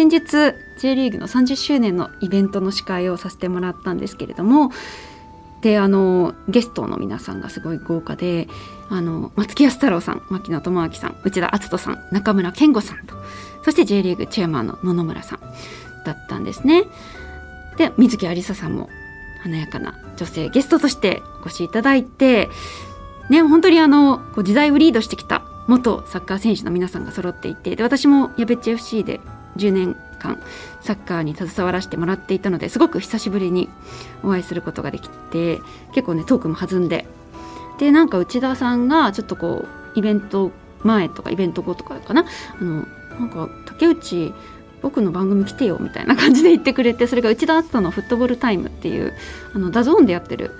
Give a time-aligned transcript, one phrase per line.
[0.00, 4.70] 先日 J リーグの30周年のイベントの司会をさせてもらったんですけれども
[5.60, 8.48] であのゲストの皆さんがすごい豪華で
[8.88, 13.14] あの松木安太郎さん牧野智明さん内田篤人さん中村健吾さんと
[13.62, 15.40] そして J リーグチェアマンの野々村さん
[16.06, 16.84] だったんですね。
[17.76, 18.88] で水木有沙さんも
[19.42, 22.48] 華やかな女性ゲストとしてお越しいただいて、
[23.28, 29.20] ね、本当にあの時代をリードしてきた元サッカー選手の皆さんが揃っていてで私もやべっち FC で
[29.60, 30.40] 10年間
[30.80, 33.68] サッカーに携わらせてもらっていたのですごく久しぶりに
[34.22, 35.58] お会いすることができて
[35.92, 37.06] 結構ねトークも弾んで。
[37.78, 40.52] でなんか内田さんがちょっとこうイベント
[40.82, 42.26] 前とかイベント後とかかな？
[42.60, 42.86] あの
[43.18, 44.34] なんか竹内
[44.82, 49.14] 僕の番組来てよみたいな感じで言ってくれてそれが内田篤人の「フットボールタイム」っていう
[49.54, 50.52] あの DAZN でやってる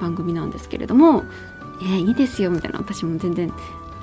[0.00, 1.24] 番組なんですけれども
[1.82, 3.52] 「えー、いいですよ」みたいな私も全然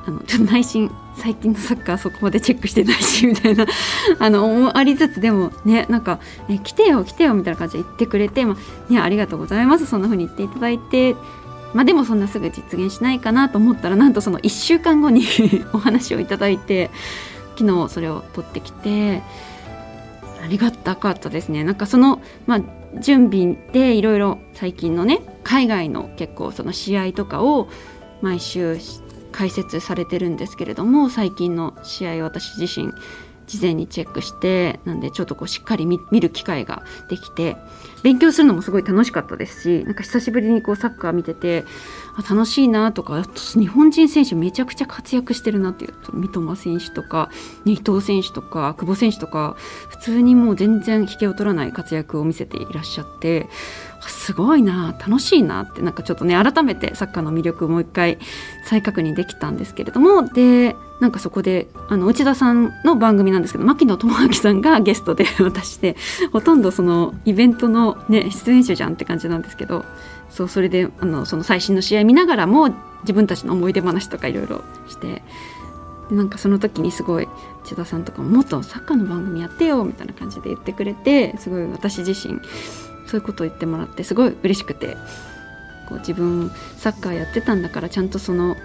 [0.06, 3.66] あのちょっと内心最近のサッカーそこまでチェックしてないしみたいな
[4.20, 8.56] あのありつつでもねなんか、え来てよ来てよみたいな感じで言ってくれて、ま
[8.90, 11.16] あ、ね、ありがとうございますそんな風に言っていただいて。
[11.74, 15.24] まあ、でもそんなすぐ実現しないかなと思ったらなんとその1週間後に
[15.72, 16.92] お話をいただいて
[17.56, 19.22] 昨日それを取ってきて
[20.44, 22.62] ありがたかったですねなんかその、まあ、
[23.00, 27.70] 準備でいろいろ最近のね海外の結構その試合とかを
[28.22, 28.78] 毎週
[29.32, 32.94] 解説されてるんですけれども最近の試合を私自身
[33.52, 37.58] 事前にチェックしてなんでちょっとこうしっかり見る機会ができて
[38.02, 41.66] 勉強するのもすごい楽しかったですしなんか久しぶりにこうサッカー見てて
[42.16, 47.30] あ楽しいなとか日本人選手めちゃくちゃ活躍してるなっていう三笘選手とか
[47.66, 49.58] 伊藤選手とか久保選手とか
[49.90, 53.50] 普通にもう全然引けを取らない活躍を見せていらっしゃって
[54.10, 58.18] すごいな楽しいなってなんかちょっとね改めてサッカーの魅力をもう一回
[58.66, 65.96] 再確認できたんですけれどもでなんかそこであの内田さんの番組なんですけど牧野智明さんがゲストで私で
[66.32, 69.86] ほとんどそのイベントの、ね、出演者じゃんって感じなんですけど
[70.30, 72.70] そうそれであのその最新の試合見ながらも
[73.02, 75.24] 自分たちの思い出話とかいろいろして
[76.12, 77.28] なんかその時にすごい
[77.64, 82.40] 千田さんとかももっとサッカーの番組やってよみたいな感じで言ってくれてすごい私自身
[83.12, 84.96] そういうことを言ってもらってすごい嬉しくて
[85.90, 88.56] こう自分サッカーやってたんだからちゃんとその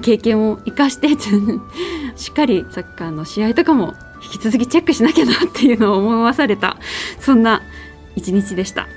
[0.00, 1.08] 経験を生かして
[2.16, 3.94] しっかりサッカーの試合とかも
[4.24, 6.78] 引き続きチェックしなきゃなっていうのを思わされた
[7.20, 7.60] そんな
[8.16, 8.88] 一日でした。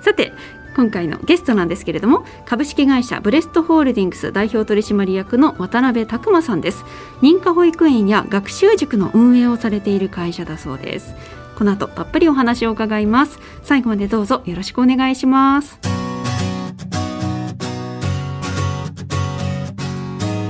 [0.00, 0.32] さて
[0.76, 6.84] 今回のゲストなんですけれども株式会社ブレストホールディングス代表取締役の渡辺拓馬さんです。
[7.20, 11.14] 認可保育園や学習塾の運営をされている会社だそうです。
[11.62, 13.38] この後たっぷりお話を伺います。
[13.62, 15.78] 最後までどうぞよろしくお願いします。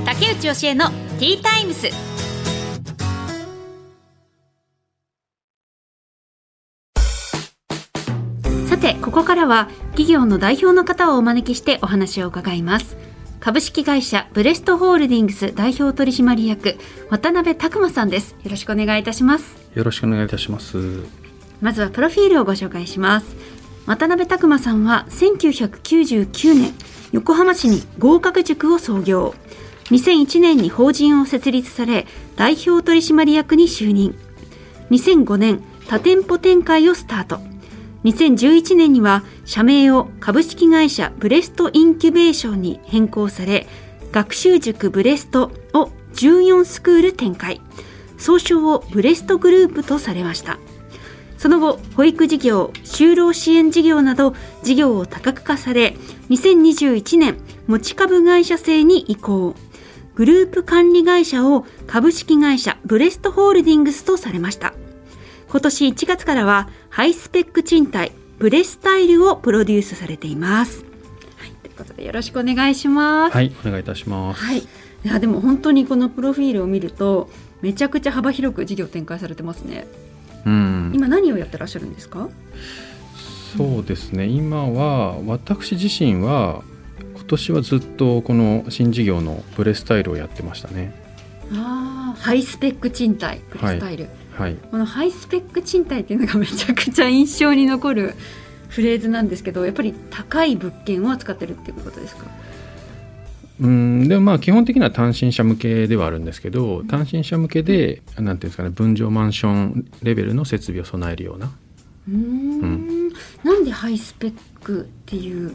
[0.05, 1.89] 竹内義恵のティータイムス。
[8.83, 12.97] てここからは企業の代表の方をお招きしてお話を伺います
[13.43, 16.77] 株式会社ブレストホールディングス代表取締役
[17.09, 18.37] 渡辺拓馬さんです。
[18.41, 19.57] よろしくお願いいたします。
[19.75, 20.77] よろしくお願いいたします。
[21.59, 23.35] まずはプロフィールをご紹介します。
[23.85, 26.71] 渡辺拓馬さんは1999年
[27.11, 29.35] 横浜市に合格塾を創業。
[29.91, 34.17] 2001年に法人を設立され代表取締役に就任。
[34.89, 37.41] 2005年多店舗展開をスタート
[38.03, 43.67] 2011年には社名を株式会社ブレストインキュベーションに変更され、
[44.11, 47.61] 学習塾ブレストを14スクール展開、
[48.17, 50.59] 総称をブレストグループとされました。
[51.37, 54.33] その後、保育事業、就労支援事業など
[54.63, 55.95] 事業を多角化され、
[56.29, 59.55] 2021年、持ち株会社制に移行。
[60.15, 64.72] グループ管理会社を株式会社ブレストホールディングスとされました。
[65.53, 70.83] 今年1月からはハイスペック賃貸ブレスタイルをプロデュースされています。
[71.37, 73.35] はい、ということでよろしくお願いします。
[73.35, 74.43] はい、お願いいたします。
[74.43, 74.67] はい、い
[75.03, 77.29] やでも本当にこのプロフィールを見ると
[77.61, 79.85] めちゃくちゃ幅広く事業展開されてますね。
[80.43, 80.91] うん。
[80.95, 82.29] 今何をやってらっしゃるんですか？
[83.55, 84.25] そうですね。
[84.25, 86.63] 今は私自身は
[87.13, 90.99] 今年はずっとこの新事業のブレスタイルをやってましたね。
[91.51, 94.05] ああ、ハイスペック賃貸ブレスタイル。
[94.05, 98.15] はいはい、このハイスペック賃貸っていうのがめちゃくちゃ印象に残る
[98.69, 102.25] フレーズなんですけどやっぱり高い物件を扱ってるっていうことですか？
[103.61, 111.51] うんでもまあ基本的には単身者向けではあるんですけど単身者向けでなんていうんですかね分譲マンションレベルの設備を備えるような。
[112.09, 113.09] うん。
[113.43, 114.33] なんでハイスペッ
[114.63, 115.53] クっていう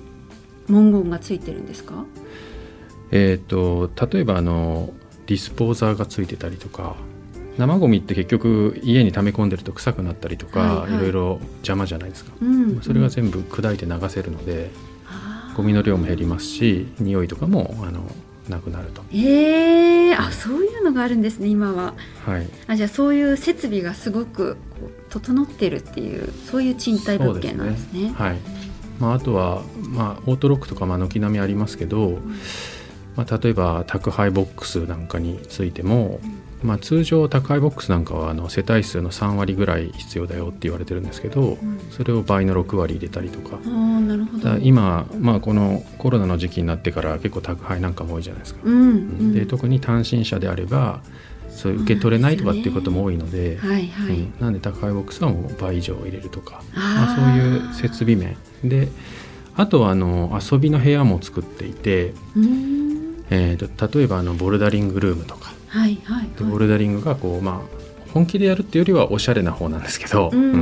[0.68, 2.04] 文言がついてるんですか？
[3.10, 4.92] えーと、例えばあの
[5.26, 6.94] ディスポーザーがついてたりとか
[7.58, 14.70] 生ゴミって結局家に溜め込んでると臭くなったりとか、はいはい、いろいろ邪魔じゃないですか、うん、それが全部砕いて流せるので、
[15.50, 18.00] うん、ゴミの量も減りますし匂いとかもあの
[18.48, 19.02] なくなると。
[19.12, 21.94] えー、あそういうのがあるんですね今は、
[22.24, 24.56] はい、あじゃあそういう設備がすごく
[25.10, 28.38] 整ってるっていうそういう賃貸物件なんですね、ね、はい。
[28.98, 32.38] まあ、あとは、まあ、オートロックとか軒並みありますけど、うん。
[33.16, 36.20] まあ、例えば宅配ボックスなんかについても、
[36.62, 41.56] まあ、通常宅配ボックスなんかはあの世帯数の3割ぐらい必要だよって言われてるんですけど、
[41.90, 43.58] それを倍の6割入れたりとか。
[43.58, 44.58] なるほど。
[44.58, 48.60] 今、まあ、このコロナの時期になってから結構宅配なんかも多いじゃないですか。
[48.64, 51.00] うんうん、で特に単身者であれば
[51.48, 54.16] そう受け取れないとかっていうことも多いので、ねはいはい。
[54.16, 56.62] うん、なんで宅配ボックスはもう倍以上入れるとか。
[56.74, 58.36] まあ、そういう設備面。
[58.64, 58.88] で
[59.54, 62.14] あとはあの遊びの部屋も作っていて。
[63.30, 70.56] えーと、例えばあのボルダリングルームとか、はいはい、はい、ボルダリングがこう、まあ、本気でやるっていうよりはおしゃれな方なんですけど、うん、うんう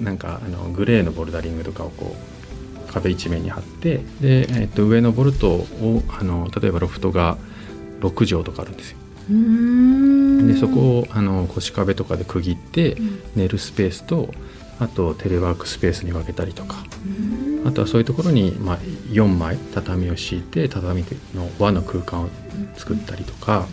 [0.00, 2.14] ん、なんかあのグレーのボルダリングとかをこ
[2.88, 7.36] う壁一面に貼ってで、えー、と上のボルトをあの例えばロフトが
[8.00, 8.98] 6畳とかあるんですよ。
[10.46, 12.96] でそこをあの腰壁とかで区切って
[13.34, 14.32] 寝るスペースと
[14.78, 16.84] あとテレワークスペースに分けたりとか。
[17.66, 18.78] あとはそういうところに、まあ、
[19.10, 21.02] 4枚畳を敷いて畳
[21.34, 22.28] の和の空間を
[22.76, 23.66] 作ったりとか、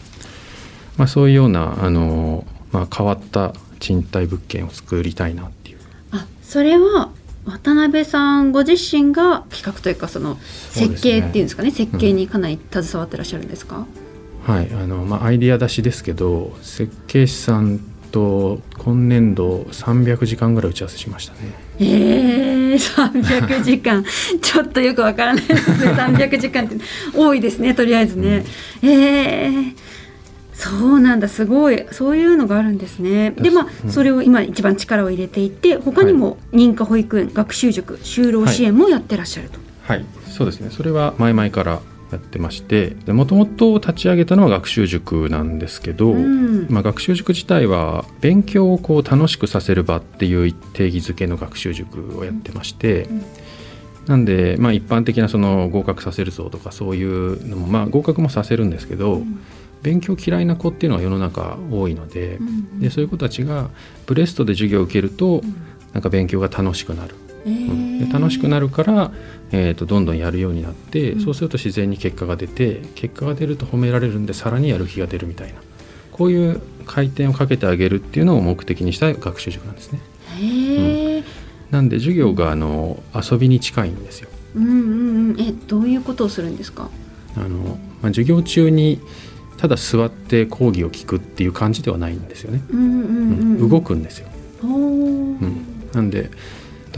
[0.97, 5.77] まあ、そういうようなあの、まあ、変わった賃貸物件を作りたいなっていう。
[6.11, 7.09] あそれは
[7.45, 10.37] 渡辺さんご自身が企画というかその
[10.69, 13.87] 設計っていうんですかね、ね、設計にかなり携わってらっしゃるんですか、
[14.47, 17.79] うん、はいあの、まあ、アイディア出しですけど設計士さん
[18.11, 21.39] と今年度300時間ぐらい打ち合わせしましたね。
[21.79, 24.05] えー、300時間
[24.39, 26.75] ちょっとよくわからないですね300時間って
[27.15, 28.45] 多いですねとりあえずね。
[28.83, 29.90] うん、えー
[30.61, 31.85] そうなんだすごい。
[31.91, 33.31] そういうのがあるんですね。
[33.31, 40.69] でまあ、うん、それを今一番力を入れていて他にも認可保育園、はい、学習塾就労支援もやってらっしゃると、はい、はい、そうですね。
[40.69, 41.81] それは前々から
[42.11, 53.23] やってましてもともと立ち上げたのは学習塾なんですけど、うん、まあ、学習塾自体は勉強をこう楽しくさせる場っていう定義づけの学習塾をやってまして、うん、
[54.07, 59.39] なんで、まあ、一般的なその合格させるぞとかそういうのも、まあ、合格もさせるんですけど、うん、
[59.81, 62.39] 勉強嫌いな子っていうのは世の中多いので,、
[62.79, 63.69] でそういう子たちが
[64.05, 65.41] ブレストで授業を受けると、
[65.93, 67.15] なんか勉強が楽しくなる。
[67.45, 69.11] えー、で楽しくなるから
[69.53, 75.55] えーと、どんどんやるようになって、うん、そうすると自然に結果が出て結果が出ると褒められるんでさらにやる気が出るみたいな。
[76.13, 79.99] こういう回転をかけてあげるっていうのを目的にした学習塾なんですね。
[80.39, 81.23] へうん、
[81.69, 84.29] なんで授業があの遊びに近いんですよ。
[84.55, 86.89] うんうんうん、えどういうことをするんですか？
[87.35, 87.73] あの、ま
[88.03, 89.01] あ、授業中に
[89.61, 92.63] ただ座って講義を聞くっていう感じではないんですよね。
[92.71, 94.27] うん動くんですよ。
[94.63, 96.31] うん、なんで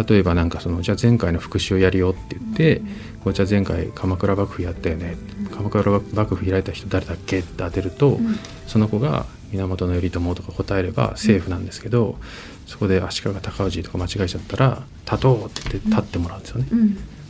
[0.07, 2.81] 例えばなんかそのじゃあ前回の復習をやるよって言って、
[3.21, 5.17] これじゃあ前回鎌倉幕府やったよね。
[5.51, 5.83] 鎌倉
[6.13, 8.17] 幕府開いた人誰だっけって当てると、
[8.65, 12.17] その子が源頼朝とか答えればセーフなんですけど、
[12.65, 16.67] そこで足利尊氏とか間違えちゃったら「立とう」って立ってもらうんですよね。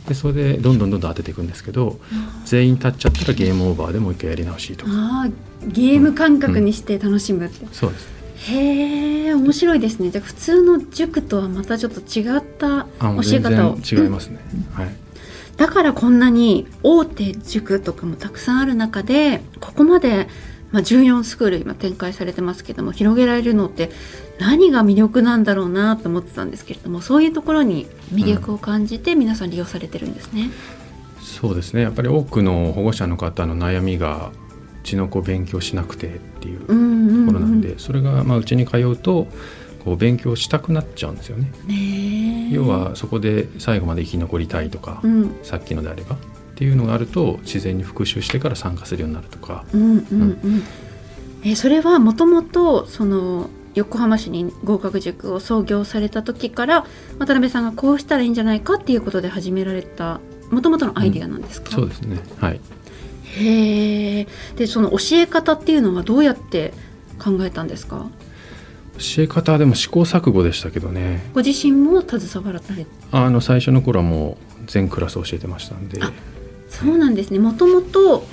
[0.08, 1.98] でそれでどんどんどんどん当てていくんですけど
[2.44, 4.92] 全員立っちゃったらゲームオーバーでもう一回やり直しとか。
[4.92, 5.28] あ
[5.66, 8.14] ゲーム感覚にして楽しむって、うん、そうです。
[8.50, 10.10] へえ面白いですね。
[10.10, 13.78] じゃ普通の塾とはまたちょっと違った教え方を。
[13.78, 14.40] 違いますね、
[14.76, 14.94] うん、はい。
[15.56, 20.28] だからこんなに大手塾とかもたくさんある中でここまで、
[20.74, 23.90] まあ、14スクール今展開されてますけども広げられるのって
[24.40, 30.50] 何が魅力なんだろうなと思ってたんですけれどもそういうところに魅力を感じて皆さん利用されてるんですね。
[31.16, 31.82] うん、そうですね。
[31.82, 34.32] やっぱり多くの保護者の方の悩みが
[34.82, 39.28] うちの子勉強しなくてっていうところなんで、それがまあうちに通うと
[39.84, 41.52] こう勉強したくなっちゃうんですよね。
[42.50, 46.16] 要はそこで最後まで生き残りたいとか、うん、さっきのであれば
[46.54, 49.64] っていうのがあると自然に復習してから参加するようになるとか。
[49.74, 50.62] うんうんうん、
[51.44, 56.86] えそれはもともとその横浜市に合格塾を創業された時から
[57.18, 60.20] 渡辺さんがこうしたらいいんじゃないかっていうことで始められた
[60.50, 62.20] もともとのアイディアなんですか、うん、そうですね。
[62.38, 62.60] はい。
[63.36, 66.72] へえでその教え方っていうのはどうやって
[67.18, 68.06] 考えたんですか？
[68.98, 71.28] 教え方でも試行錯誤でしたけどね。
[71.34, 76.00] ご自身も携わられあの最初の頃はもう全クラス教えてましたんで
[76.80, 77.38] そうなんですね。
[77.38, 78.26] もともと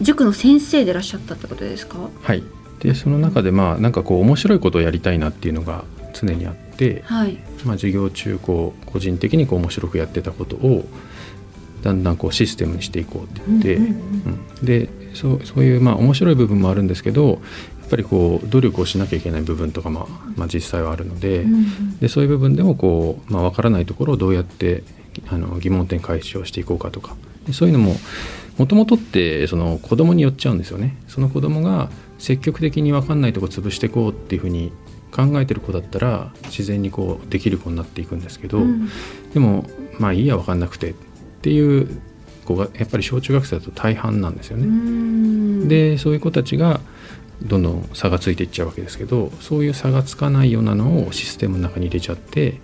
[0.00, 1.98] 塾の先生でいらっしゃったってことですか？
[2.22, 2.42] はい。
[2.80, 10.84] でその中でまあなんかこう面白いことをやりたいなっていうのが常にあって、はい、まあ、授業中こう個人的にこう面白くやってたことを
[11.82, 13.88] だんだんこうシステムにしていこうって言って、うん、う
[14.62, 17.38] ん、でそうそういうまあ面白い部分もあるんですけどやっ
[17.90, 24.84] ぱりこう努力をしなきゃいけない部分とか、まあまあ、実際はあるのでうん、でそういう部分でもこう、まあ、分からないところをどうやって
[25.28, 27.16] あの疑問点解消していこうかとか
[27.52, 27.96] そういうのも
[28.58, 30.96] もともとってその子供によっちゃうんですよね。
[31.06, 34.72] その子供が積極的に分かんないとこ潰していこうっていうふうに
[35.12, 38.88] 考えてる子だったら自然にこうできる子になっていくんですけど、うん、
[39.32, 39.64] でも
[39.98, 40.94] まあいいや分かんなくてっ
[41.42, 42.00] ていう
[42.44, 45.68] 子がやっぱり小中学生だと大半なんですよね。
[45.68, 46.80] でそういう子たちが
[47.42, 52.60] どんどん差がついていっちゃうわけですけどそういう差がつかないようなのをシステムの中に入れちゃって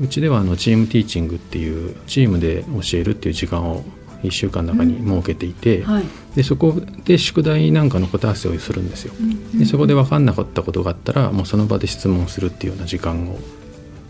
[0.00, 3.84] うちではあのチームティーチングっていうチームで教えるっていう時間を
[4.22, 9.14] 1週間の中に設けていて、うんはい、でそこで宿題なんかの答え合わせをするんですよ。
[9.54, 13.38] でそこで分かんなかったことがあったらもうその場で質問するっていうような時間を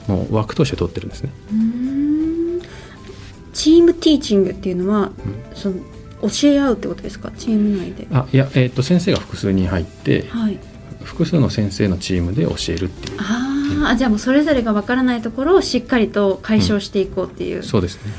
[0.07, 1.33] もう枠として取ってるんですね。
[3.52, 5.12] チームティーチングっていうのは、うん、
[5.54, 5.76] その
[6.23, 7.31] 教え合うってことですか？
[7.37, 8.07] チーム内で。
[8.12, 10.59] あいや、えーと、先生が複数人入って、はい、
[11.02, 13.19] 複数の先生のチームで教えるっていう。
[13.21, 18.12] あ、あじゃあもうそれぞれがわからないところをしっかりと解消していこうっていう、うん、そうですね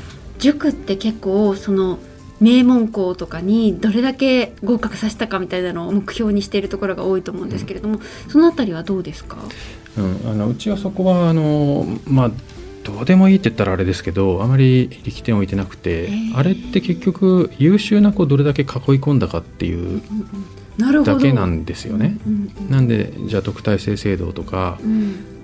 [0.44, 1.98] 塾って結構その
[2.38, 9.38] 名門校とかにどれだけ合格させたかみたいなのを目標にしているところが多いと思うんですけれども、うん、そのあたりはどうですか、
[9.96, 12.30] うん、あのうちはそこはあの、まあ、
[12.82, 20.02] どうでもいいって言ったらあれですけどあまり力点を置いてなくてあれって結局優秀な子どれだけ囲い込んだかっていう
[20.76, 22.18] だけなんですよね。
[22.68, 24.76] なんでじゃあ特待生制度とか、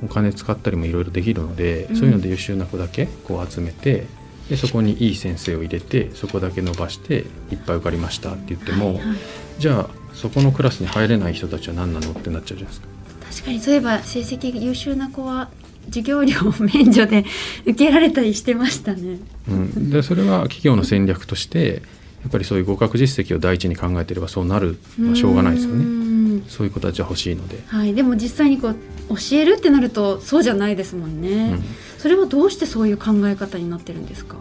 [0.03, 4.09] お金使ったりもいろいろできるので、そういうので優秀な子だけこう集めて
[4.51, 9.17] でそこにいい先生を入れてそこだけ伸ばしていっぱい受かりましたって言っても、はいはい、
[9.61, 12.89] じゃあそこのクラスに入れない人たちは何なのってなっちゃうじゃないですか。
[13.31, 15.51] 確かにそういえば成績優秀な子は
[15.87, 17.25] 授業料免除で
[17.63, 19.19] 受けられたりしてましたね。
[19.49, 21.83] うん、でそれは企業の戦略として
[22.23, 26.00] やっぱりそういう合格実績を第一に考えてればそうなるのはしょうがないですよね。
[26.49, 27.63] そういう子たちは欲しいので。
[27.67, 28.75] はい、でも実際にこう
[29.09, 31.53] 教えるってなるとそうじゃないですもんね。
[31.53, 31.63] うん、
[31.99, 34.37] それはどうしてそういう考え方になってるんですか？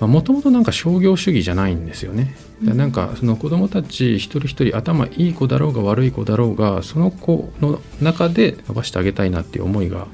[0.00, 2.34] もともとなんか商業主義じゃないんですよね。
[2.62, 10.06] なんかその子どもたち一人一人頭いい子だろうが悪い子だろうがその子の中で伸ばしてあげたいなっていう思いが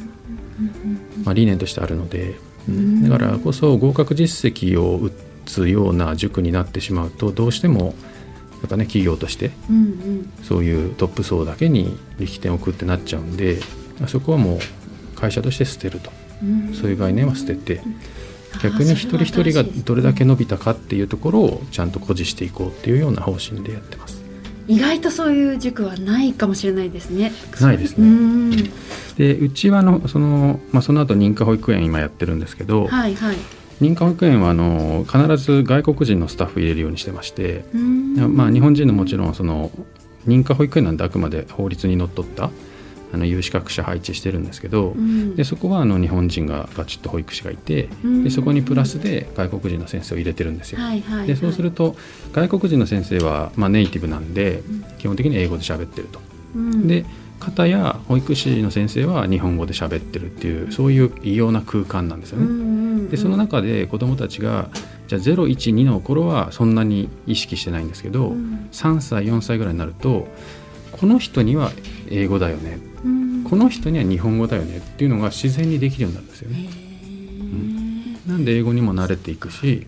[1.24, 2.34] まあ、理念としてあるので、
[3.02, 5.12] だからこそ合格実績を打
[5.44, 7.94] つような塾になってしまうとどうしても
[8.66, 9.52] やっぱね企業として
[10.42, 13.60] そういうトップ層だけに力点を置くってなっちゃうんで
[14.08, 14.58] そこはもう
[15.14, 16.10] 会社として捨てると、
[16.74, 17.80] そういう概念は捨てて。
[18.62, 24.22] 逆に一人一人がどれだけ伸びたかっていうところをちゃんと誇示していこうっていうような方針でやってます。
[24.66, 27.32] 意外とそういう塾はないかもしれないですね。
[27.60, 28.70] ないですね。
[29.18, 33.36] でうちはのその、まあ、その後認可保育園今やってるんですけど、はいはい、
[33.80, 39.70] 認可保育園はあの必ず外国人のスタッフ入れるようにしてましてまあ、日本人のもちろんその
[40.26, 42.50] 認可保育園なんであくまで法律にのっとった
[43.12, 50.80] あの有資格者配置してるんですけど、うん、でそこはあの日本人がバチッと保育士がいて、うん、でそこにプラスで外国人の先生を入れてるんですよ。
[50.80, 51.96] はいはいはい、でそうすると
[52.32, 54.62] 外国人の先生は、まあ、ネイティブなんで
[54.98, 56.20] 基本的に英語で喋ってると。
[56.86, 57.04] で
[57.38, 62.46] 方や保育士の先生は日本語で喋ってるっていうそういう異様な空間なんですよね。
[63.10, 64.68] でその中で子どもたちが
[65.06, 70.26] じゃあ012の頃はそんなに意識してないんですけど、うん、3歳4歳ぐらいになると
[70.92, 71.70] この人には
[72.08, 74.78] 英語だよね、うん、この人には日本語だよね。
[74.78, 76.68] っていうのが自然にできるようになるんですよね。
[78.26, 79.86] うん、なんで英語にも慣れていくし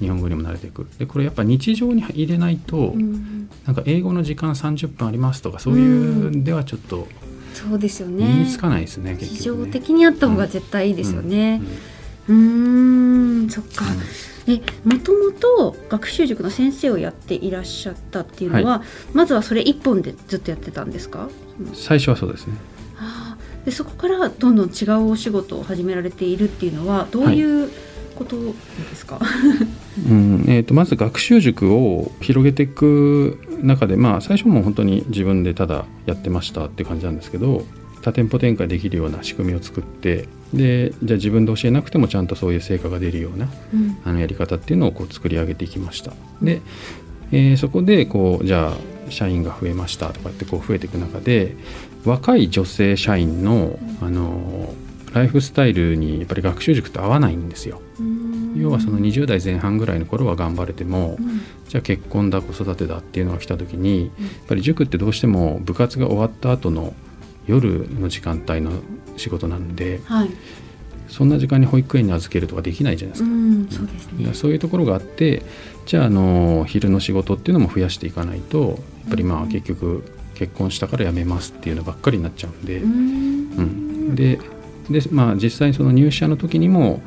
[0.00, 0.88] 日本語にも慣れていく。
[0.98, 7.06] でこれやっぱ日常に入れないと、うん、なんか英語の時間30分ありますとかそういうではちょっと、
[7.52, 8.24] そうですよね。
[8.24, 11.60] 身につかないですねね、日常的にあった方が絶対いいですよね。
[11.62, 11.99] うん
[13.50, 13.84] そっか、
[14.46, 21.28] えもともと学習塾の先生をやっていらっしゃったっていうのは、はい、まずはそれ一本でずっとやってたんですか？
[21.74, 22.54] 最初はそうですね。
[23.64, 27.70] でそこからどんどん違うお仕事を始められているっていうのはどういう、はい
[28.20, 28.52] ことで
[28.96, 29.18] すか、
[30.06, 37.64] うんえーと、まず学習塾を広げていく中で、まあ、最初も本当に自分でただやってましたっていう感じなんですけど
[38.02, 46.12] 多店舗展開できるような仕組みを作ってでじゃあ自分で教えなくてもちゃんとそういう成果が出るような、うん、あのやり方っていうのをこう作り上げていきました。
[46.42, 46.60] で、
[47.32, 51.56] えー、そこでこうじゃあ社員が増えましたとかってこう増えていく中で
[52.04, 54.74] 若い女性社員のあの
[55.12, 57.82] ライフスタイルにやっぱり学習塾って合わないんですよ。
[58.56, 64.10] 要はその20代前半ぐらいの頃は頑張れても、うん、じゃあ結婚だ子育てだっていうのが来た時に、やっ
[64.48, 66.94] ぱり塾ってどうしても部活が終わった後の
[67.50, 68.70] 夜の時間帯の
[69.16, 70.30] 仕事なんで、はい、
[71.08, 73.30] そんな時間に保育園に預けるとかできないじゃないですか。
[73.30, 75.42] うん、そうですね、そういうところがあって
[75.86, 80.04] じゃああの昼の仕事っていうのも増やしていかないとやっぱりまあ結局
[80.34, 84.38] 結婚したから辞めますっていうのばっかりになっちゃうんで、うん、で
[84.88, 87.02] で、まあ、実際にその入社の時にも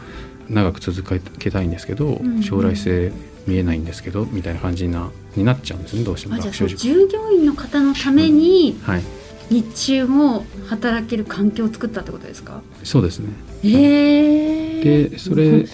[0.49, 3.11] 長く続けたいんですけど、将来性
[3.47, 6.37] 見えないんですけどみたいな感じなになっちゃうんですねどうしても。
[6.37, 9.03] 学習塾従業員の方のために、はい、
[9.49, 12.61] 日中も働ける環境を作ったってことですか？
[12.83, 13.29] そうですね。
[13.63, 15.55] へえでそれ、う。
[15.63, 15.67] ん、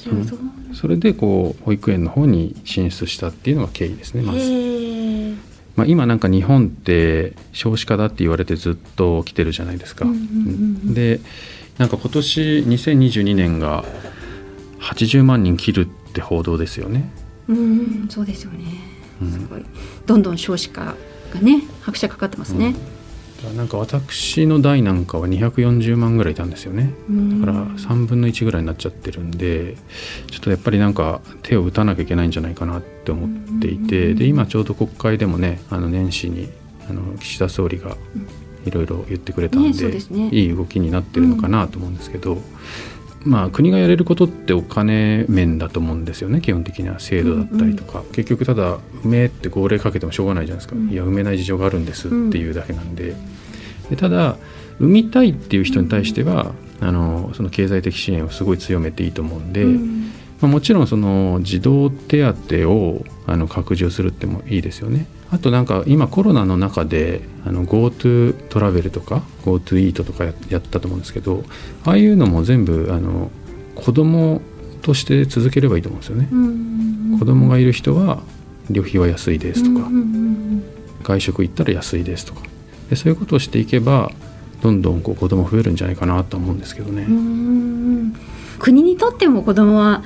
[0.74, 4.40] それでこう保育園の方に進出したっていうのが経緯ですねまず。
[5.76, 10.06] まあ、今なんか日本って少子化だって言われてずっと来てるじゃないですか。
[10.06, 10.20] うんうんう
[10.92, 11.22] ん、で
[11.78, 13.86] なんか今年2022年が
[14.82, 17.10] 80万人切るって報道ですよね。
[17.48, 18.66] うんそうですよね、
[19.32, 19.64] すごい。
[20.06, 20.96] どんどん少子化
[21.34, 22.68] がね拍車かかってますね。
[22.68, 22.76] うん、
[23.56, 26.94] なんか私の代なんかは240万ぐらいいたんですよね。
[27.40, 29.78] だから3分の1ぐらいになっちゃってるんで
[30.30, 36.50] ちょっとやっぱりなんか手を打たなきゃいけないんじゃないかなって思っていてで今ちょうど国会でもねあの年始に
[36.90, 37.96] あの岸田総理が
[38.66, 39.98] いろいろ言ってくれたんで
[40.32, 42.42] いい動きになってるのかなと思うんですけど、
[43.26, 53.16] まあ、国がやれることってお金面だと思うんですよね基本的には制度だったりとか、うんうん、結局ただ埋めって号令かけてもしょうがないじゃないですか、うん、いや埋めない事情があるんですっていうだけなんで。
[53.90, 54.38] でただ
[54.80, 65.08] 産みたいっていう人に対してはあのその経済的支援をすごい強めていいと思うんで、うん、まあ、もちろんその児童手当をあの拡充するってもいいですよね。
[65.32, 71.44] あとなんか今コロナの中であの GoTo トラベルとか GoTo イートとかやったと思うんですけど
[71.86, 73.30] ああいうのも全部あの
[73.76, 74.42] 子供
[74.82, 77.20] として続ければいいと思うんですよね。
[77.20, 78.22] 子供がいる人は
[78.70, 79.90] 旅費は安いですとか、
[81.04, 82.42] 外食行ったら安いですとか。
[82.90, 84.12] でそういうことをしていけば
[84.62, 87.08] どんどんこう子供増えるんじゃないかなと思うんですけどね。
[88.60, 90.04] 国にとっても子供は、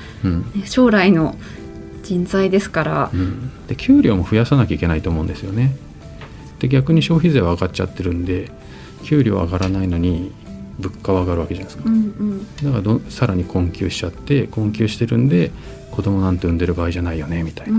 [0.64, 1.36] 将来の
[2.04, 5.76] 人材ですから、うん、で給料も増やさなきゃいけないと思うんですよね。
[6.60, 8.50] で逆に消費税は上がっちゃってるんで
[9.02, 10.32] 給料上がらないのに
[10.78, 15.50] 物価は上がるわけじゃないですか、うんうん、だからどさらに困窮しちゃって困窮してるんで
[15.90, 17.74] 子供なんて産んでる場合じゃないよねみたいな。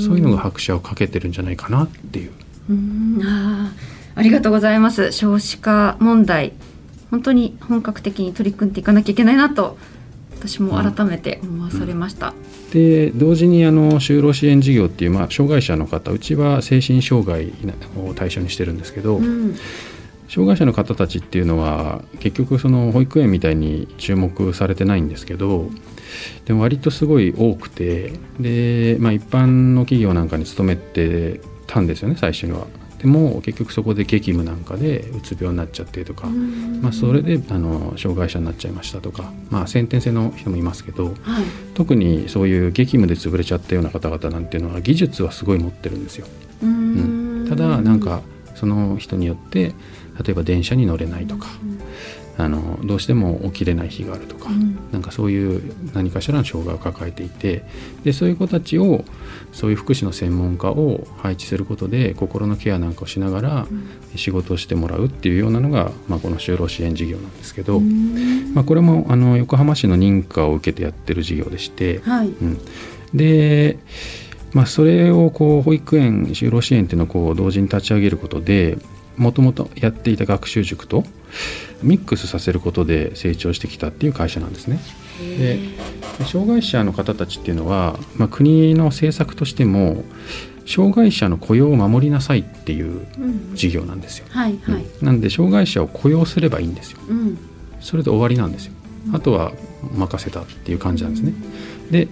[0.00, 2.30] そういうのが拍車をかけてるんじゃないかなっていう。
[2.70, 3.72] うあ
[4.14, 5.12] ありがとうございます。
[5.12, 6.52] 少子化問題。
[7.10, 9.78] 本当に本格的に取り組んでいかなきゃいけないなと
[10.38, 12.28] 私も改めて思わされました。
[12.28, 17.52] うんうん、で同時にあの就労支援事業っていう、まあ、障害者の方うちは精神障害
[17.96, 19.56] を対象にしてるんですけど、うん、
[20.28, 25.70] 障害者の方たちっていうのは結局その保育園みたいに注目されてないんですけど
[26.44, 32.66] でも割とすごい多くてで、まあ、一般の企業なんかに勤めてたんですよね最初には。
[32.98, 41.14] でも結局そこで激務なんかでうつ病になっちゃってとか、まあ、それであの障害者になっちゃいましたとか、まあ、先天性の人もいますけど、はい、
[41.74, 46.26] 特にそういう激務で潰れちゃったような方々なんていうのは技術はすごい持ってるんですよ。
[46.62, 48.22] うん、ただなんか
[48.56, 49.72] その人によって
[50.24, 51.46] 例えば電車に乗れないとか、
[52.38, 57.64] あのどうしても起きれない日があるとか、うん、なんかそういう何かしらの障害を抱えていて
[58.04, 59.04] でそういう子たちを
[59.52, 63.66] そういう福祉の専門家を配置することで心のケアなんかをしながら
[64.14, 72.58] 仕事をしてもらうっていうようなのが、まあ、この就労支援事業なんですけど、まあ、これもあの横浜市の認可を受けてやってる事業でして、はい、うん、
[73.14, 73.78] で
[74.54, 78.78] まあ、それをこう保育園就労支援っていうのをこう同時に立ち上げることで
[79.18, 81.04] もともとやっていた学習塾と
[81.82, 84.80] ミックスさせることで成長してきたっていう会社なんですね。
[85.20, 85.58] で
[86.24, 90.04] 障害者の方たちっていうのは、まあ、国の政策としても
[90.66, 93.06] 障害者の雇用を守りなさいっていう
[93.54, 94.26] 事業なんですよ。
[95.02, 97.00] なんで障害者を雇用すればいいんですよ。
[97.08, 97.38] うん、
[97.80, 98.72] それで終わりなんですよ。
[99.12, 99.52] あとは
[99.94, 101.32] 任せたっていう感じなんですね。
[101.90, 102.08] で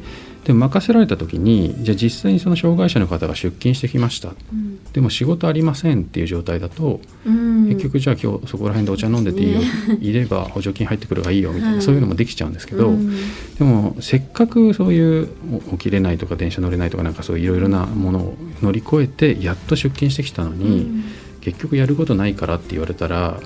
[0.47, 9.67] でも任せられた時にじゃあ実際にその障害者の方が出勤してきました、うん、でも仕事ありませんっていう状態だと、うん、結局じゃあ今日そこら辺でお茶飲んでていいよ、ね、
[10.01, 13.17] いれば補助金入ってくるがいいよみたいな、はい、そういうのもできちゃうんですけど、うん、
[13.59, 15.29] でもせっかくそういう
[15.73, 21.03] 起きれないとか電車乗れないとかなんかそういういろいろなものを乗り越えてやっと出勤してきたのに、
[21.41, 23.41] 結局やることないからって言われたら、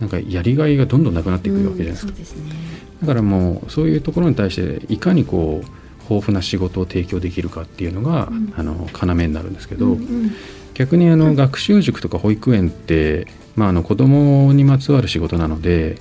[0.00, 2.12] なんかやりがいがどんどんなくなっていくわけじゃないですか。
[2.12, 2.52] すね、
[3.00, 10.32] だからもうそういうところに対していかにこう豊富な仕事を提供できるかっていうのが、うん、あの要になるんですけど、うんうん、
[10.74, 15.96] 逆にあの学習塾とか保育園ってまあ、あの子供にまつわる仕事なので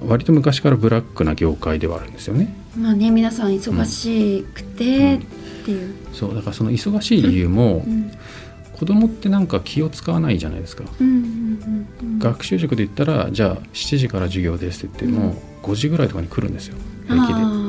[0.00, 2.54] 割と昔からブラックな業界ではあるんですよね。
[2.76, 5.18] まあね皆さん忙しくてっ
[5.64, 8.12] ていう、うん、そうだからその忙しい理由も、うん、
[8.78, 16.76] 子供ってなんか気を使わないじゃないですか、うんうんうん、学習塾で言ったらじゃあ7時から授業ですって言っても、5時ぐらいとかに来るんですよ。
[17.08, 17.65] 平気で。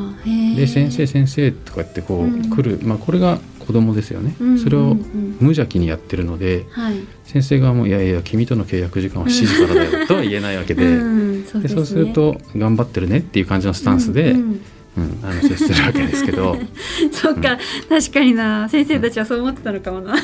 [0.58, 10.86] で先生先生とかってこう来る、まあこれが子供ですよね、うんうんうん、それを無邪気にやってるので、はい、先生側も「いやいや君との契約時間は7時からだよ」とは言えないわけで。
[10.86, 11.44] うん。
[11.44, 14.40] そうで、ね、そうすると「頑張ってるね」っていう感じのスタンスで、うん。
[14.40, 14.62] うん
[14.98, 16.58] うん、あの接するわけですけど。
[17.14, 18.68] そっか、うん、確かにな。
[18.68, 20.16] 先生たちはそう思ってたのかもな。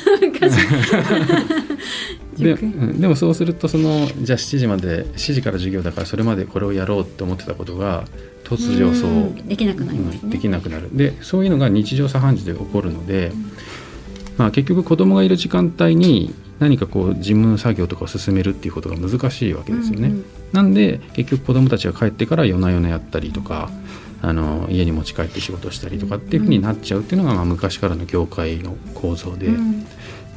[2.39, 8.06] ででもそうするとそのじゃあ7時まで7時から授業だからそれまでこれをやろうって思ってたことが
[8.43, 9.47] 突如そう。
[9.47, 10.95] できなくなります、ね、できなくなる。
[10.95, 13.32] でそういうのが日常茶飯事で起こるので、
[14.38, 20.10] まあ、結局子供がいる時間帯に何かこう事務作業とかを進めるっていうことが難しいわけですよね。
[20.10, 23.69] うんうん、なんで結局子供たちが帰ってから夜な夜なやったりとか、
[24.21, 29.49] あの家に持ち帰って仕事したりとかっていうふうになっちゃうっていうのが、まあ、昔からの業界の構造で,、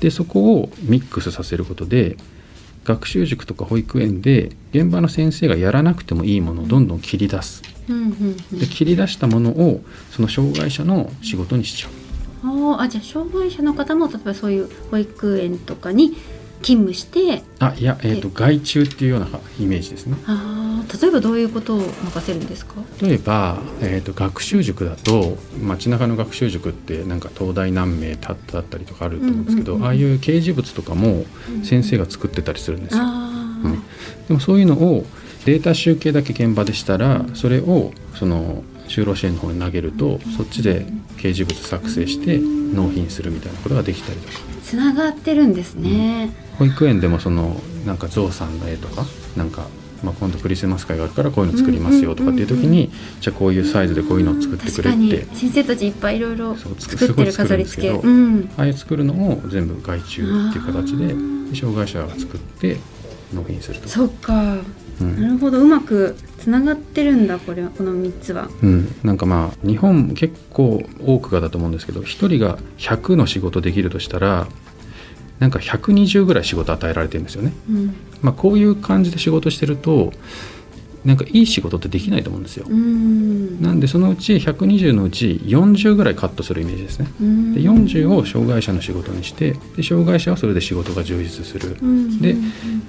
[0.01, 2.17] でそこをミックスさせることで
[2.87, 7.63] 学習塾とか保育園で現場の先生がやらなくてもいいものをどんどん切り出す、
[8.53, 11.91] で切り出したものをその障害者の仕事にしちゃう。
[12.79, 16.13] あじゃあ障害者の方も例えばそういう保育園とかに
[16.63, 20.17] 勤務してあいや、えーと、外注っていうようなイメージですね。
[20.27, 20.66] あ
[21.01, 22.75] 例えばどういうことを任せるんですか？
[23.01, 31.25] 例えば、えーと、学習塾だと街中の学習塾ってなんか東大何名ただったりとかあると思うんですけど、ああいう掲示物とかも
[31.65, 33.83] 先生が作ってたりするんですよ、うん、
[34.29, 35.05] でもそういうのを
[35.45, 40.87] データ集計だけ現場でしたらそれをその就労支援の方に投げるとそっちで
[41.17, 44.39] 掲示物作成して納品するみたいなことができたりとか。
[44.63, 49.05] つながってるんですね、うん、保育園でもそのなんかゾウさんの絵とか
[49.37, 49.69] なんか
[50.03, 55.27] まあ、今度クリスマス会があるからこういうの作りますよとかっていう時に、じゃあこういうサイズでこういうのを作ってくれって。
[55.35, 61.15] 先生たちいっぱいいろいろ作ってる飾り付け、うん、ああいう作るのも全部外注っていう形で
[61.55, 62.77] 障害者が作って
[63.33, 63.89] 納品すると。
[63.89, 64.57] そっか。
[65.01, 65.61] なるほど。
[65.61, 68.49] うまくつながってるんだこれはこの3つは。
[68.63, 74.47] うん、なんかまあ日本結構多くがだと思うんですけど1人が100の仕事できるとしたら
[75.39, 77.53] なんか120ぐらい仕事与えられてるんですよね。
[77.69, 80.13] うん、まあ、こういう感じで仕事してると
[81.07, 82.67] なんかいい仕事ってできないと思うんですよ。
[82.69, 87.07] なんでそのうち120のうち40ぐらいカットするイメージですね。
[87.55, 91.77] で40を障害者の仕事にしてで障害者はそれで仕事が充実する。
[92.21, 92.35] で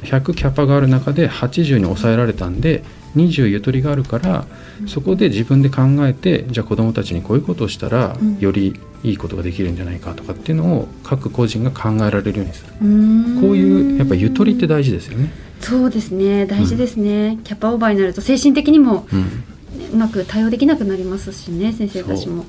[0.04, 2.84] 100キャパがある中で80に抑えられたんで
[3.18, 4.46] 20ゆとりがあるから
[4.88, 12.72] そこで自分で考えてじゃあ子どもたちにこういうことをしたらよりいいことができるんじゃないかとかっていうのを各個人が考えられるようにする。
[13.42, 15.32] こういうやっぱゆとりって大事ですよね。
[15.62, 16.46] そうですね。
[16.46, 19.08] 大事ですね、うん、キャパオーバーになると精神的にも、
[19.94, 22.46] うまく対応できなくなりますしね先生たちも。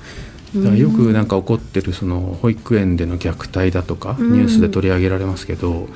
[0.57, 5.89] だよくなんか起こってるその保育園での虐待だとかニュースで取り上げられますけど、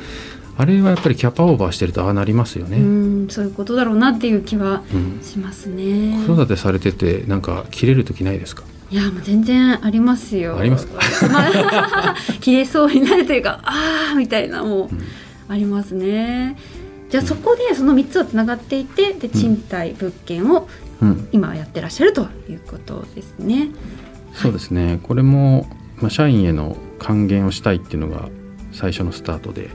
[0.56, 2.76] あれはやっぱりキャパオーバーしてるとああなりますよね。
[2.78, 4.82] うそういうことだろうなっていう気は
[5.22, 6.22] しますね。
[6.26, 8.64] 子育てされててなんか切れる時ないですか？
[8.90, 10.58] いやもう全然ありますよ。
[10.58, 11.00] ありますか？
[11.28, 11.46] ま
[12.10, 16.56] あ、 切れそうになるというかああみたいなもう、ありますね。
[17.08, 20.68] じゃあそこでその3つはつながっていてで賃貸物件を
[21.32, 23.68] 今やってらっしゃるということですね。
[24.34, 25.66] そうですねこれも、
[26.00, 28.28] まあ、社員への還元をしたいっていうのが
[28.72, 29.68] 最初のスタートで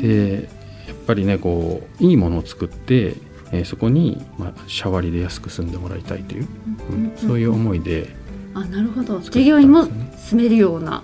[0.00, 0.48] で
[0.86, 3.14] やっぱりねこういいものを作って、
[3.52, 6.48] えー、そこに、まあ、シャワリで安く住んでもらいたいという、
[6.90, 8.14] うん、そういう思いで
[8.54, 11.02] あなるほど従業員も住めるような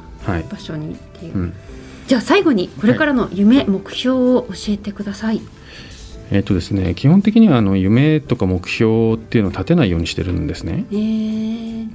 [0.50, 1.32] 場所にっていう。
[1.32, 1.54] はいうん
[2.08, 5.42] じゃあ最後にこれからの夢、はい、目標を教えてください。
[6.30, 10.86] えっ、とですね、基本的にはあの夢とか目標っていうのを立てないようにしてるんですね。
[10.90, 11.88] えー、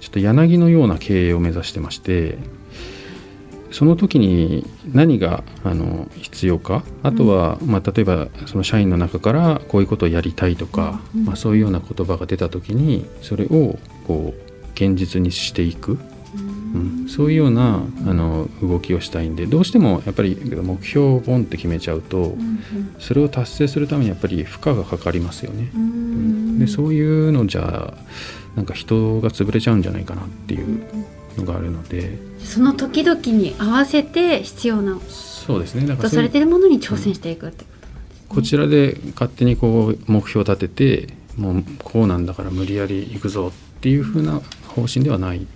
[0.00, 2.36] ちょっと柳のような経営を目指してまして、
[3.70, 6.82] その時に何があの必要か？
[7.02, 15.98] あとは、うん、まあ、例えばその社員の中からこういうことをやりたいとか、うん、まあ、そういうような言葉が出た時にそれをこう現実にしていく。
[16.70, 22.36] うん、そういうようなあの動きをしたいんでどうしてもやっぱり目標をボンって決めちゃうと、
[22.98, 25.70] それを達成するためにやっぱり負荷がかかりますよね。
[25.74, 27.94] うん、でそういうのじゃ
[28.54, 30.84] なんか人が潰れちゃうんじゃないかなっていう
[31.38, 32.18] のがあるので。
[32.38, 35.86] その時々に合わせて必要なそうですね。
[35.86, 45.46] だからされてるものに挑戦していくってことなんです、ね、こちらで勝手にこう目標を立ててもうこうなんだから無理やり行くぞっていうふうな方針ではない。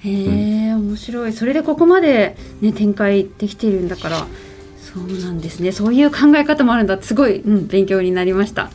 [0.00, 1.32] へえ、うん、面白い。
[1.32, 4.26] それでここまで、ね、展開できているんだから
[4.80, 5.72] そうなんですね。
[5.72, 8.64] そういう考え方もあるんだすごい、うん、勉強になりました。
[8.64, 8.72] はい、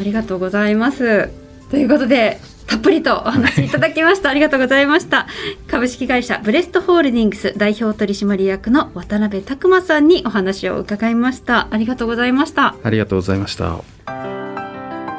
[0.00, 1.28] ありがとうございます。
[1.70, 4.30] ということでたっぷりとお話しいただきました。
[4.30, 5.26] ありがとうございました。
[5.66, 11.66] 株式会社ブレストホールディングス代表取締役の渡辺拓馬さんにお話を伺いました。
[11.72, 12.76] ありがとうございました。
[12.80, 13.82] ありがとうございました。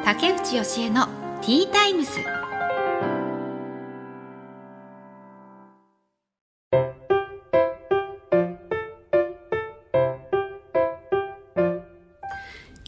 [0.05, 1.07] 竹内義恵の
[1.41, 2.21] ティータイムス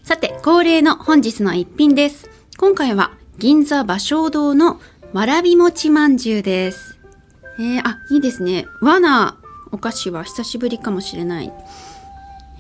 [0.04, 2.30] さて恒例の本日の一品です。
[2.58, 4.80] 今回は銀座芭蕉堂の
[5.12, 7.00] わらび餅まんじゅうです。
[7.58, 8.67] えー、あ、いいですね。
[8.80, 9.38] 和な
[9.72, 11.52] お菓子は久しぶりかもしれない。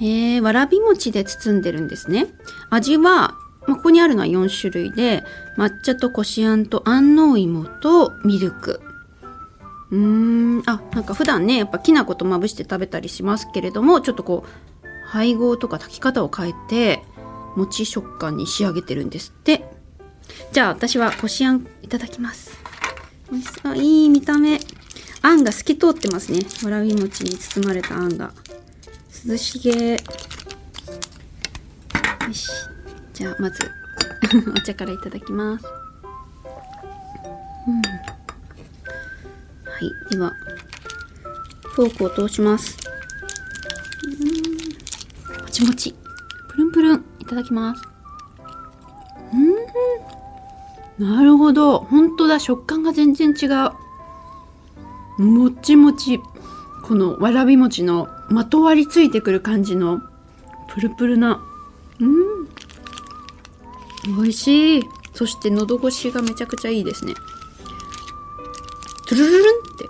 [0.01, 2.27] えー、わらび餅で包んでるんですね。
[2.71, 5.23] 味は、まあ、ここにあるのは4種類で、
[5.57, 8.81] 抹茶とこしあんと安納芋とミルク。
[9.91, 17.03] うーん、あ、なんか普段ね、やっぱきな粉とまぶして食べたりしますけれども、ちょっとこう、配合とか炊き方を変えて、
[17.55, 19.72] 餅食感に仕上げてるんですって。
[20.51, 22.57] じゃあ私はこしあんいただきます。
[23.63, 24.59] あいい見た目。
[25.21, 26.39] あんが透き通ってますね。
[26.63, 28.33] わらび餅に包まれたあんが。
[29.25, 29.93] 涼しげ。
[29.93, 29.97] よ
[32.31, 32.49] し。
[33.13, 33.71] じゃあまず
[34.55, 35.65] お茶からいただきます。
[37.67, 37.75] うん。
[37.75, 37.81] は
[39.79, 40.11] い。
[40.11, 40.33] では
[41.73, 42.77] フォークを通します。
[44.05, 44.07] う
[45.39, 45.43] ん。
[45.43, 45.95] もちもち。
[46.49, 47.05] プルンプルン。
[47.19, 47.81] いただきます。
[49.33, 49.55] うん。
[50.99, 51.79] なるほど。
[51.79, 52.39] 本当だ。
[52.39, 53.45] 食感が全然違
[55.17, 55.21] う。
[55.21, 56.19] もちもち。
[56.83, 60.01] このわらび餅のまとわりついてくる感じの
[60.67, 61.43] プルプルな。
[61.99, 62.45] うん。
[64.17, 64.83] 美味しい。
[65.13, 67.13] そして喉越しがめちゃくちゃいいですね。
[69.07, 69.89] トゥルルルンって。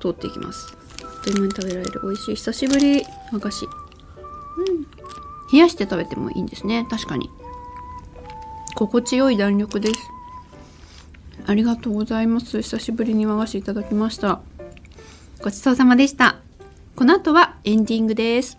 [0.00, 0.76] 通っていきます。
[1.04, 2.00] あっという間に食べられる。
[2.02, 2.36] 美味しい。
[2.36, 3.04] 久しぶり。
[3.32, 3.66] 和菓子。
[3.66, 4.82] うん。
[5.52, 6.86] 冷やして食べてもいいんですね。
[6.90, 7.30] 確かに。
[8.74, 10.00] 心地よい弾力です。
[11.46, 12.62] ありがとうございます。
[12.62, 14.40] 久しぶりに和菓子いただきました。
[15.42, 16.36] ごちそうさまでした。
[16.94, 18.58] この後はエンディングです。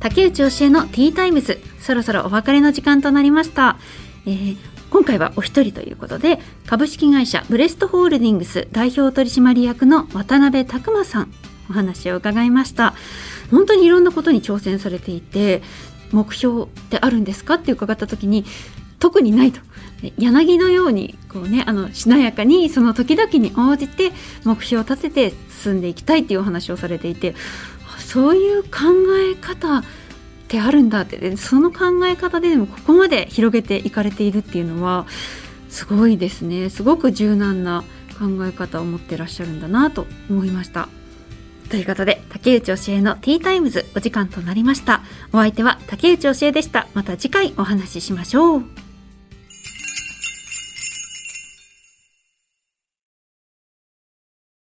[0.00, 3.76] 竹内教えのティータイムズ、そろそろお別れの時間となりました。
[4.26, 4.56] えー、
[4.88, 11.32] 今回はお一人ということで、株式会社ブレストホールディングス代表取締役の渡辺拓馬さん、
[11.68, 12.94] お話を伺いました。
[13.50, 15.62] 本当にいろんなことに挑戦されていて、
[16.12, 18.44] 目標ってあるんですかって伺った時に
[18.98, 19.60] 特にないと。
[20.16, 24.12] 柳のようにこうねあのしなやかにその時々に応じて
[24.44, 27.34] 目標を立てて進んでいきたいっていうお話をされていて
[27.98, 28.70] そういう考
[29.18, 29.84] え方っ
[30.48, 31.36] てあるんだって。
[31.36, 35.06] その考え方ででもここまで広げていかれているっていうのは
[35.68, 36.70] すごいですね。
[36.70, 37.84] すごく柔軟な
[38.18, 40.88] 考え方を持ってらっしゃるんだなと思いました。
[41.70, 45.02] ということで、竹内教えのティータイムズお時間となりました。
[45.32, 46.88] お相手は竹内教えでした。
[46.94, 48.89] また次回お話ししましょう。